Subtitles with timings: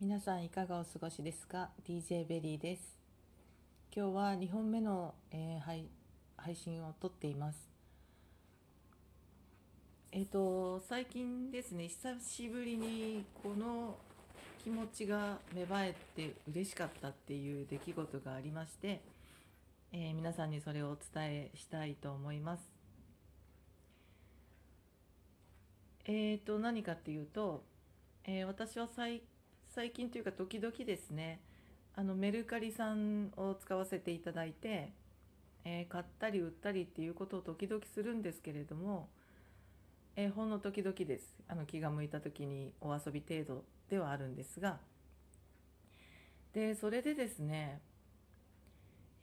[0.00, 2.96] 皆さんいかがお過ごしですか？DJ ベリーです。
[3.92, 5.88] 今日は2本目の、えー配
[6.36, 7.68] 配信を撮っています。
[10.12, 13.96] えっ、と最近ですね久しぶりにこの
[14.62, 19.00] 気持ちが芽生えて嬉しかったっていう出来事がありまして、
[19.90, 22.62] えー皆さんにそれをお伝えしたいと思います。
[26.04, 27.64] えっ、と何かっていうと、
[28.22, 29.37] えー私は最近
[29.78, 31.38] 最近というか時々ですね
[31.94, 34.90] あのメルカリさんを使わせていただいて、
[35.64, 39.08] えー買ったり売ったりっていうことを時々するんですけれども、
[40.16, 41.32] えーほんの時々です。
[41.46, 44.78] あの気が向いた時にお遊び程度ではあるんですが。
[46.52, 47.80] でそれでですね、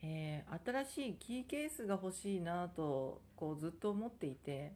[0.02, 4.72] えー新しいキーケースが欲しいなとこうずっと思っていて。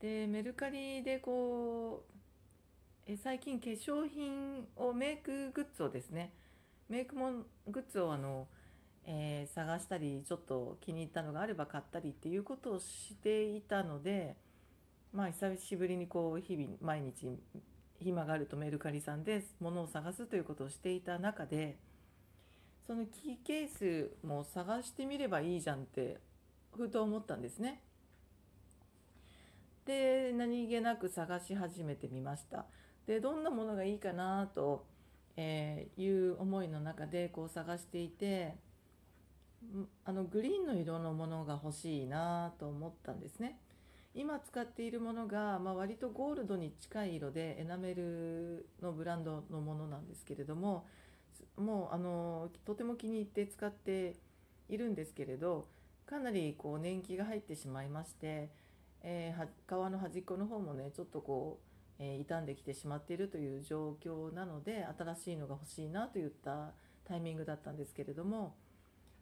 [0.00, 2.18] でメルカリでこう
[3.10, 6.30] え最近化粧品をメイクグッズをですね
[6.90, 7.30] メイクも
[7.66, 8.46] グッズをあの、
[9.06, 14.36] えー探したりちょっと気に入ったのがあれば買ったりっていうことをしていたので
[15.14, 17.38] まあ久しぶりにこう日々毎日
[17.98, 21.78] 暇があるとメルカリさんで物を探すということをしていた中で
[22.86, 26.18] そのキーケースも探してみればいいじゃんって
[26.76, 27.80] ふと思ったんですね。
[29.86, 32.66] で何気なく探し始めてみました。
[33.08, 34.84] でどんなものがいいかなと、
[35.36, 38.54] えーいう思いの中でこう探していて
[40.04, 43.58] あのグリーンの色のものが欲しいなと思ったんですね。
[44.14, 50.86] 今使っているものが、まあ、割とゴールドに近い色でエナメルのブランドのものなんですけれども
[51.56, 54.16] もうあのとても気に入って使って
[54.68, 55.68] いるんですけれど
[56.06, 58.50] かなりこう年季が入ってしまいまして、
[59.02, 59.46] えーは
[59.88, 61.67] 皮の端っこの方もねちょっとこう、
[61.98, 66.72] え傷んできてしまっているという状況なので新しいのが欲しいなといった
[67.04, 68.54] タイミングだったんですけれども、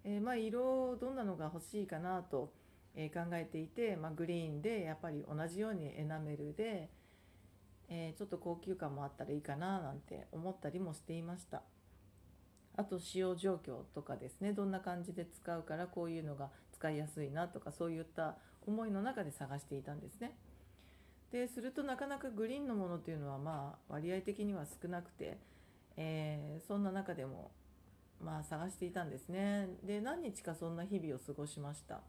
[0.05, 2.53] えーまあ色どんなのが欲しいかなと、
[2.95, 6.91] え考えていて、まあ、グリーンでやっぱり同じようにエナメルで、
[7.89, 11.63] えーちょっと高級感もあったらいいかななんて思ったりもしていました。
[12.77, 18.37] あと使用状況とかですねどんな感じで使うからこういうのが使いやすいなとかそういった
[18.67, 20.33] 思いの中で探していたんですね。
[21.33, 25.39] でするとなかなかグリーンのものというのはまあ割合的には少なくて、
[25.97, 27.51] えーそんな中でも
[28.25, 29.69] まあ探していたんですね。
[29.83, 32.01] で何日かそんな日々を過ごしました。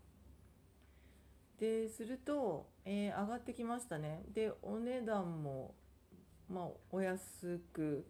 [1.59, 4.23] ですると、えー上がってきましたね。
[4.33, 5.73] でお値段も
[6.49, 8.05] まあお安く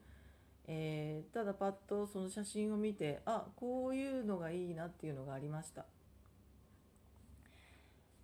[0.68, 5.86] えーただパッとその写真を見てあこういうのがいいなっていうのがありました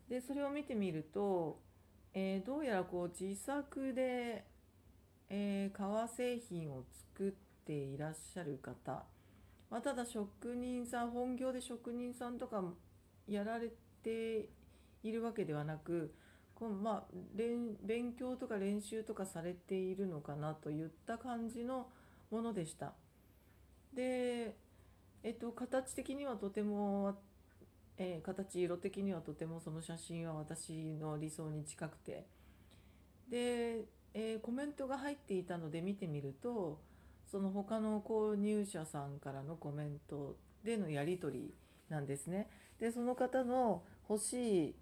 [0.10, 1.58] でそれを見てみると、
[2.14, 4.44] えーどうやらこう自作で、
[5.30, 6.84] えー革製品を
[7.16, 7.32] 作っ
[7.66, 9.04] ていらっしゃる方、
[9.70, 12.64] まあ、ただ職人さん本業で職人さんとか
[13.28, 13.70] やられ
[14.04, 14.50] て
[15.04, 16.14] いるわけではなく
[16.56, 21.88] こうまあ勉強とか練習とかされているのかなといった感じの
[22.32, 22.94] ものでした。
[23.94, 24.56] で、
[25.24, 27.16] えっと、形的にはとても、
[27.98, 32.26] えー形色的にはとてもその写真は私の理想に近くて。
[33.30, 36.80] で、えーコメントが入っていたので見てみると
[37.26, 41.54] その他の購入者さんからのコメントでのやり取り
[41.90, 42.50] なんですね。
[42.80, 44.76] でその方の欲しい、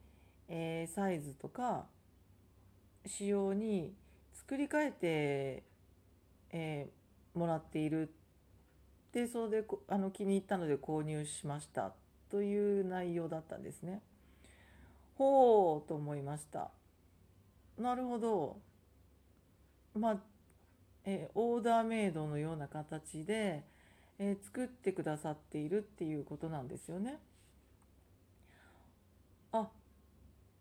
[0.47, 1.85] えーサイズとか
[3.05, 3.93] 仕様に
[4.33, 5.63] 作り変えて、
[6.51, 7.01] えー
[7.33, 8.13] もらっている。
[9.13, 11.93] でそれであの気に入ったので購入しました。
[12.31, 14.01] という内容だったんですね。
[15.15, 16.71] ほうと思いました。
[17.77, 18.57] なるほど。
[19.93, 20.17] まあ、
[21.05, 23.63] えーオーダーメイドのような形で、
[24.19, 27.19] えー作ってくださっているっていうことなんですよね。
[29.51, 29.69] あ、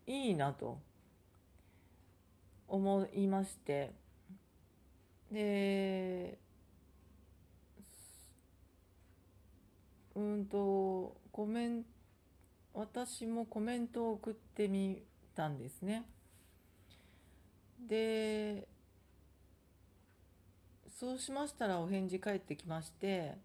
[0.07, 0.79] いいなと
[2.67, 3.91] 思いまして。
[5.31, 6.37] で、
[10.21, 11.85] うんと、コメン
[12.73, 15.03] 私もコメントを送ってみ
[15.35, 16.05] たんですね。
[17.87, 18.67] で、
[20.87, 23.37] そうしましたらお返事返ってきまして、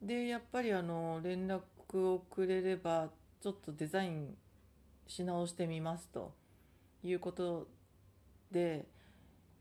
[0.00, 1.62] で、やっぱりあの、連絡
[1.94, 3.10] をくれれば、
[3.40, 4.36] ちょっとデザイン
[5.08, 6.32] し直してみますと
[7.02, 7.68] いうこと
[8.52, 8.86] で、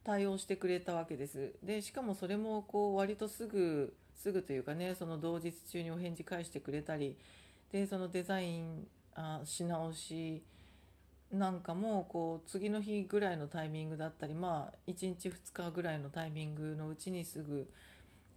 [0.03, 1.53] 対応してくれたわけです。
[1.63, 7.17] で、しかもそれもこう割とすぐ、すぐというかね、その同日中にお返事返してくれたり、
[7.71, 10.43] で、そのデザインあし直し
[11.31, 17.69] なんかもこう次の日ぐらいのタイミングだったりまあ1日2日ぐらいのタイミングのうちにすぐ、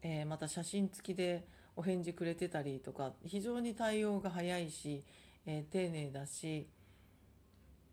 [0.03, 1.45] えーまた写真付きで
[1.77, 5.03] お返事くれてたりとか非常に対応が早いし、
[5.47, 6.69] えー丁寧だし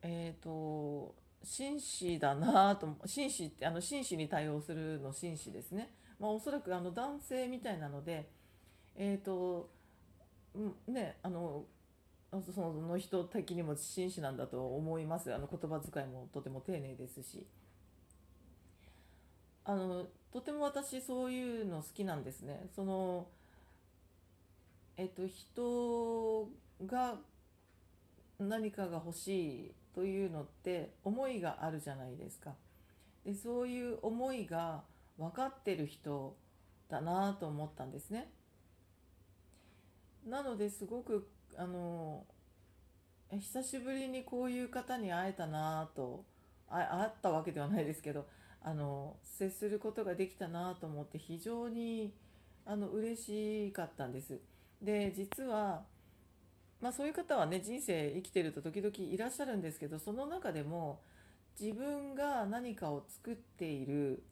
[0.03, 5.89] えっ、と紳士だなと紳士ってあの紳士に対応するの紳士ですね、
[6.21, 8.29] まあ、おそらくあの男性みたいなので
[8.95, 9.71] えっ、と
[10.87, 11.65] ねあの
[12.53, 15.33] その人的にも紳士なんだと思います。
[15.33, 17.45] あの言葉遣いもとても丁寧ですし。
[19.65, 22.69] あのとても私そういうの好きなんですね。
[22.73, 23.27] その
[24.95, 26.47] えっと人
[26.85, 27.15] が
[28.39, 32.53] 何かが欲しいというのって思いがあるじゃないですか。
[33.25, 34.83] でそういう思いが
[35.21, 36.35] 分かってる人
[36.89, 38.31] だなと思ったんですね
[40.27, 42.23] なのですごくあの
[43.31, 46.25] 久しぶりにこういう方に会えたなと
[46.67, 48.25] あ会ったわけではないですけど
[48.63, 52.13] あの接することができたなと思って非常に
[52.65, 54.39] あの嬉しかったんです。
[54.81, 55.83] で実は、
[56.79, 61.01] まあ、そういう方はね人生生きてると時々いらっしゃるんですけどその中でも
[61.59, 64.23] 自分が何かを作っている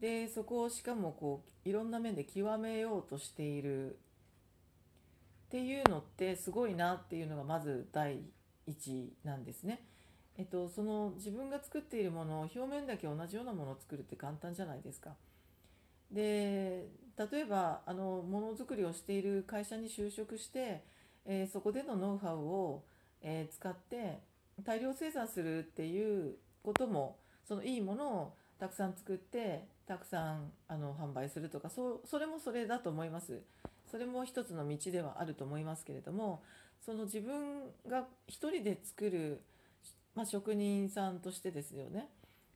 [0.00, 8.20] でそこをしかもこういろんな面で極めようとしているっていうのってすごいなっていうのがまず第
[8.66, 9.82] 一なんですね。
[10.38, 15.14] えっと、その自分が作っているものを表面だけ同じようなものを作るって簡単じゃないですか。
[16.12, 20.84] で例えばあのものづくりをしている会社に就職して、
[21.24, 22.84] えー、そこでのノウハウを、
[23.22, 24.20] えー、使って
[24.62, 33.42] 大量生産するっていうこともそのいいものをたくさん作ってたくさんあの販売するとかそそれもそれだと思います。
[33.90, 36.42] それも一つの道ではあると思いますけれども
[36.84, 39.40] その自分が一人で作る、
[40.14, 42.08] まあ、職人さんとしてですよね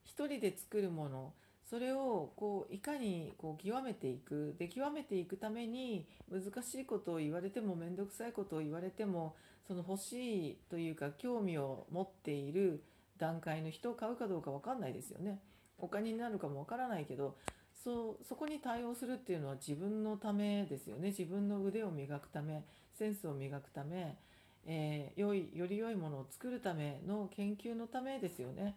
[0.05, 1.33] 一人で作るもの
[1.69, 9.37] それをこういかにこう極めていくで極めていくために難しいことを言われても面倒くさいことを言われても
[9.69, 12.83] その欲しいというか興味を持っている
[13.19, 15.39] 段階の人を買うかどうか分かんないですよね。
[15.81, 17.37] お金になるかも分からないけど
[17.83, 22.65] そうそこに対応するっていうのは自分のためですよね自分の腕を磨くため
[22.99, 24.19] センスを磨くため、
[24.67, 28.77] えー、良いより良いものを作るための研究のためですよね、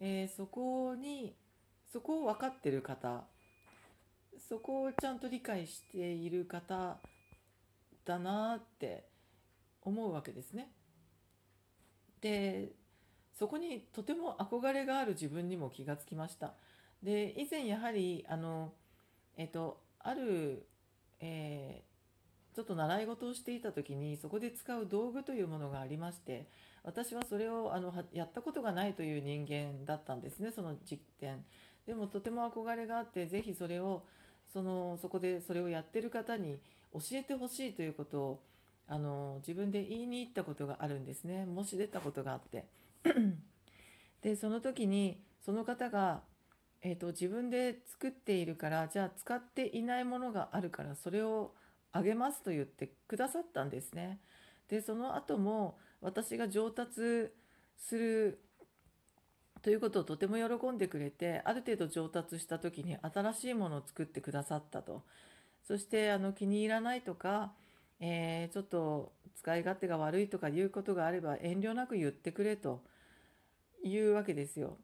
[0.00, 1.34] えー、そこに
[1.92, 3.24] そこを分かってる方
[4.48, 6.98] そこをちゃんと理解している方
[8.04, 9.04] だなって
[9.82, 10.70] 思うわけですね。
[12.20, 12.72] で
[13.38, 16.54] そこにとても憧れがある自分にも気がつきました。
[17.02, 18.72] で以前やはりあの、
[19.36, 20.66] えっと、ある、
[21.20, 26.46] えー、ちょっと習い事をしていた時にそこで使う道具というものがありまして
[26.82, 31.44] 私はそれをあのやったことがないという人間だったんですねその実験。
[31.86, 34.04] でもとても憧れがあって是非それを
[34.52, 36.58] そのそこでそれをやってる方に
[36.94, 38.40] 教えてほしいということを
[38.86, 41.46] あの自分で言いに行ったことがあるんですね。
[41.54, 42.66] 申し出たことがあって。
[44.22, 46.22] でその時にその方が
[46.86, 51.54] えーと、自分で作っているからじゃあ使っていないものがあるからそれを
[51.92, 54.20] あげますと言ってくださったんですね。
[54.68, 57.32] でその後も私が上達
[57.78, 58.38] する
[59.62, 65.04] ということをとても喜んでくれてある程度上達した時に新しいものを作ってくださったと
[65.66, 67.52] そしてあの気に入らないとか、
[67.98, 72.82] えー、ちょっと使い勝手が悪いとかいうことがあれば遠慮なく言ってくれと
[73.84, 74.78] いうわけですよ。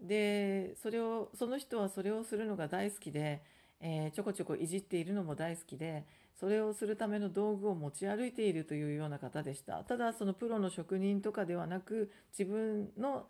[0.00, 3.42] でそれをその人はそれをするのが大好きで、
[3.80, 6.06] えー、ちょこちょこいじっているのも大好きで
[6.38, 13.26] それをするための道具を持ち歩いているというような方でしたただそのプロの職人とかではなく自分の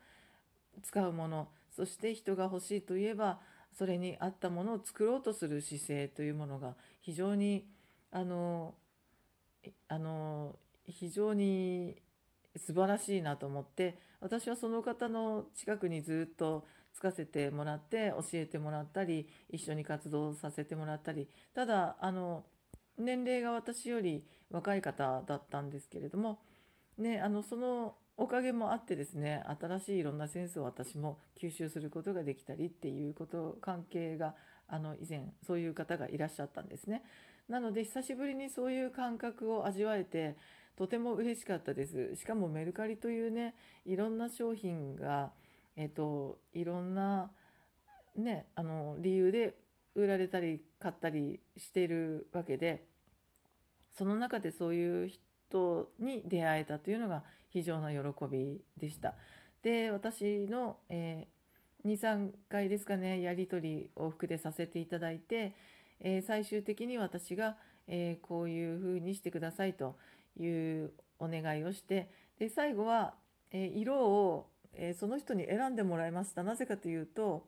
[0.85, 3.41] 使うものそして人が欲しいといえば
[3.77, 7.67] それに合ったものを作ろうとする姿勢というものが非常に
[8.13, 8.75] あの
[9.89, 11.97] あの非常に
[12.57, 22.45] 素晴らしいなと思って私はその方の近くにずっとつかせてもらって教えてもらったり一緒に活動させてもらったりただあの
[22.99, 26.41] 年齢が私より若い方だったんですけれども、
[26.99, 34.35] ね、あのそのおかげもあってですね新しいいろんなセンスを私も吸収することができたりっていうこと関係が
[34.69, 37.03] あの以前そういう方がいらっしゃったんですね。
[37.49, 40.37] なので久しぶりにそういう感覚を味わえて
[40.81, 42.17] とても嬉しかったです。
[42.17, 45.31] しかもメルカリというね、いろんな商品が、
[45.77, 47.31] えっと、いろんな、
[48.17, 49.59] ね、あの、理由で
[49.95, 52.87] 売られたり買ったりしてるわけで、
[53.93, 57.99] その中でそういう人に出会えたというのが非常な喜
[58.31, 59.17] びでした。
[59.61, 65.55] で私の、えー、23回ですかねやり取り往復でさせていただいて、
[66.01, 69.97] えー、最終的に私が、えー、こういうふうにしてくださいと
[70.41, 73.15] いうお願いをしてで最後は、
[73.53, 76.43] え色を、えその人に選んでもらいました。
[76.43, 77.47] なぜかというと,、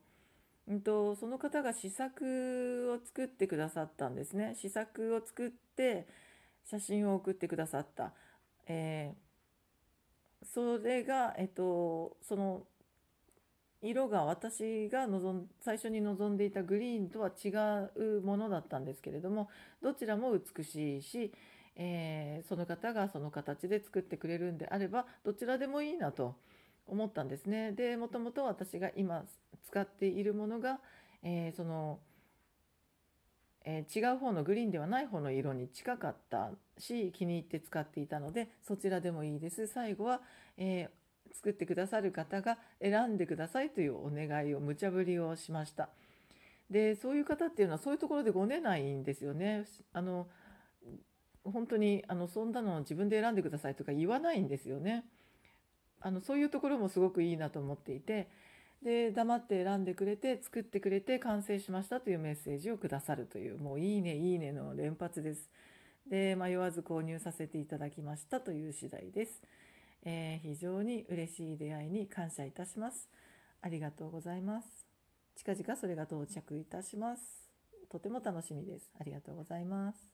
[0.68, 4.54] うんと、その方が試作を作ってくださったんですね。
[4.54, 6.06] 試作を作って
[6.66, 8.12] 写真を送ってくださった、
[8.66, 9.14] え
[10.44, 12.66] それが、えっと、その
[13.80, 17.49] 色が私が望ん最初に望んでいたグリーンとは違
[17.96, 19.49] うものだったんですけれども
[19.82, 21.32] どちらも美しいし、
[21.76, 26.37] えー、その方がその形で作ってくれるんであればどちらでもいいなと
[26.87, 27.73] 思ったんですね。
[27.73, 29.25] でもともと私が今
[29.64, 30.81] 使っているものが、
[31.23, 31.99] えー、その、
[33.64, 39.67] えー、違う方のグリーンではない方の色に近かったし気に入って使っていたのでそちらでもいいです。
[39.67, 40.21] 最後は、
[40.59, 40.91] え
[41.35, 45.88] 作ってくださる方が選んでくださいというお願いを無茶ぶりをしました。
[46.71, 49.64] でそういう方っていうのはそういうところでごねないんですよね。
[49.93, 50.26] あの
[51.44, 55.04] 本当にあのそんなの自分で選んでくださいとか言わないんですよね。
[56.00, 58.28] あのそういうところもすごくいいなと思っていて
[58.82, 65.50] で黙って選んでくれて作ってくれて完成しましたというメッセージをくださるというもういいねいいねの連発です。
[66.08, 69.42] で迷わず購入させていただきましたという次第です。
[70.04, 73.08] えー、非常に嬉しい出会いに感謝いたします。
[73.61, 74.68] ありがとうございます。
[75.37, 77.22] 近々それが到着いたします。
[77.88, 78.90] とても楽しみです。
[78.99, 80.12] ありがとうございます。